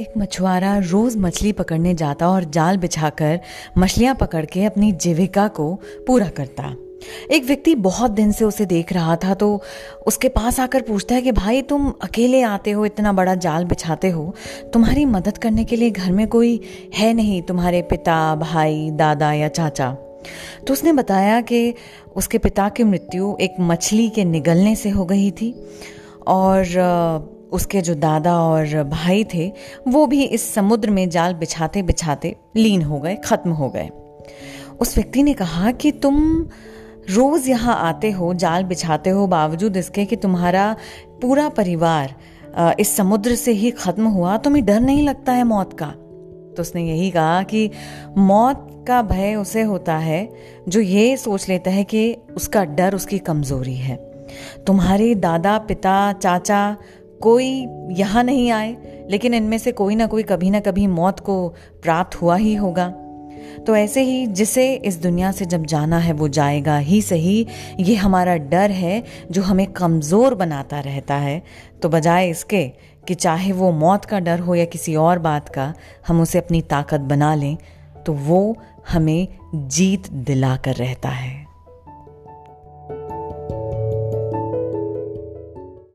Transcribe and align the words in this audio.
एक 0.00 0.12
मछुआरा 0.18 0.78
रोज 0.78 1.16
मछली 1.16 1.52
पकड़ने 1.52 1.94
जाता 1.94 2.28
और 2.28 2.44
जाल 2.44 2.76
बिछाकर 2.76 3.40
मछलियाँ 3.78 4.14
पकड़ 4.14 4.44
के 4.44 4.64
अपनी 4.64 4.92
जीविका 4.92 5.48
को 5.48 5.80
पूरा 6.06 6.28
करता। 6.28 6.76
एक 7.30 7.44
व्यक्ति 7.44 7.74
बहुत 7.74 8.10
दिन 8.10 8.32
से 8.32 8.44
उसे 8.44 8.66
देख 8.66 8.92
रहा 8.92 9.16
था 9.16 9.34
तो 9.34 9.62
उसके 10.06 10.28
पास 10.28 10.60
आकर 10.60 10.82
पूछता 10.82 11.14
है 11.14 11.22
कि, 11.22 11.32
भाई, 11.32 11.62
तुम 11.62 11.94
अकेले 12.02 12.42
आते 12.42 12.70
हो, 12.70 12.86
इतना 12.86 13.12
बड़ा 13.12 13.34
जाल 13.34 13.64
बिछाते 13.64 14.08
हो, 14.08 14.34
तुम्हारी 14.72 15.04
मदद 15.04 15.38
करने 15.38 15.64
के 15.64 15.76
लिए 15.76 15.90
घर 15.90 16.12
में 16.12 16.28
कोई 16.28 16.60
है 16.94 17.14
नहीं, 17.14 17.42
तुम्हारे 17.42 17.82
पिता, 17.82 18.34
भाई, 18.34 18.90
दादा 18.90 19.32
या 19.32 19.48
चाचा? 19.48 19.92
तो 20.66 20.72
उसने 20.72 20.92
बताया 20.92 21.40
कि 21.40 21.74
उसके 22.16 22.38
पिता 22.38 22.68
की 22.68 22.84
मृत्यु 22.84 23.36
एक 23.40 23.54
मछली 23.60 24.08
के 24.08 24.24
निगलने 24.24 24.76
से 24.76 24.88
हो 24.88 25.04
गई 25.04 25.30
थी 25.30 25.68
और 26.26 26.64
उसके 27.52 27.80
जो 27.80 27.94
दादा 27.94 28.38
और 28.38 28.82
भाई 28.84 29.24
थे, 29.34 29.52
वो 29.88 30.06
भी 30.06 30.22
इस 30.22 30.52
समुद्र 30.54 30.90
में 30.90 31.08
जाल 31.10 31.34
बिछाते 31.34 31.82
बिछाते 31.82 32.34
लीन 32.56 32.82
हो 32.82 32.98
गए, 33.00 33.14
खत्म 33.24 33.50
हो 33.50 33.68
गए। 33.68 33.88
उस 34.80 34.96
व्यक्ति 34.96 35.22
ने 35.22 35.32
कहा 35.34 35.70
कि 35.72 35.92
तुम 35.92 36.48
रोज 37.10 37.48
यहाँ 37.48 37.76
आते 37.80 38.10
हो, 38.10 38.32
जाल 38.34 38.64
बिछाते 38.64 39.10
हो, 39.10 39.26
बावजूद 39.26 39.76
इसके 39.76 40.04
कि 40.04 40.16
तुम्हारा 40.16 40.74
पूरा 41.22 41.48
परिवार 41.48 42.14
इस 42.80 42.96
समुद्र 42.96 43.34
से 43.34 43.52
ही 43.52 43.70
खत्म 43.70 44.06
हुआ, 44.06 44.36
तुम्हें 44.36 44.64
डर 44.64 44.80
नहीं 44.80 45.02
लगता 45.02 45.32
है 45.32 45.44
मौत 45.44 45.72
का? 45.72 45.86
तो 45.86 46.60
उसने 46.60 46.82
यही 46.82 47.10
कहा 47.10 47.42
कि 47.42 47.70
मौत 48.18 48.84
का 48.88 49.00
भय 49.02 49.34
उसे 49.34 49.62
होता 49.62 49.96
है, 49.96 50.28
जो 50.68 50.80
ये 50.80 51.16
सोच 51.16 51.48
लेता 51.48 51.70
है 51.70 51.84
कि 51.84 52.12
उसका 52.36 52.64
डर, 52.64 52.94
उसकी 52.94 53.18
कमज़ोरी 53.18 53.74
है। 53.74 53.96
तुम्हारे 54.66 55.14
दादा, 55.14 55.58
पिता, 55.58 56.12
चाचा 56.12 56.76
कोई 57.22 57.50
यहाँ 57.92 58.22
नहीं 58.24 58.50
आए, 58.50 58.76
लेकिन 59.10 59.34
इनमें 59.34 59.58
से 59.58 59.72
कोई 59.72 59.94
ना 59.94 60.06
कोई 60.06 60.22
कभी 60.22 60.50
ना 60.50 60.60
कभी 60.60 60.86
मौत 60.86 61.20
को 61.20 61.48
प्राप्त 61.82 62.20
हुआ 62.22 62.36
ही 62.36 62.54
होगा। 62.54 62.88
तो 63.66 63.76
ऐसे 63.76 64.02
ही 64.02 64.26
जिसे 64.26 64.72
इस 64.76 65.00
दुनिया 65.02 65.30
से 65.32 65.44
जब 65.44 65.64
जाना 65.66 65.98
है 65.98 66.12
वो 66.12 66.28
जाएगा 66.28 66.76
ही 66.78 67.00
सही। 67.02 67.46
ये 67.80 67.94
हमारा 67.94 68.36
डर 68.36 68.70
है 68.70 69.02
जो 69.30 69.42
हमें 69.42 69.66
कमज़ोर 69.66 70.34
बनाता 70.34 70.80
रहता 70.80 71.14
है। 71.16 71.42
तो 71.82 71.88
बजाय 71.88 72.28
इसके 72.30 72.64
कि 73.08 73.14
चाहे 73.14 73.52
वो 73.52 73.70
मौत 73.72 74.04
का 74.04 74.20
डर 74.20 74.40
हो 74.40 74.54
या 74.54 74.64
किसी 74.64 74.94
और 74.96 75.18
बात 75.18 75.48
का, 75.48 75.72
हम 76.08 76.20
उसे 76.20 76.38
अपनी 76.38 76.62
ताकत 76.62 77.00
बना 77.02 77.34
लें 77.34 77.56
तो 78.06 78.12
वो 78.12 78.56
हमें 78.90 79.28
जीत 79.54 80.10
दिला 80.10 80.56
कर 80.56 80.74
रहता 80.74 81.08
है। 81.08 81.37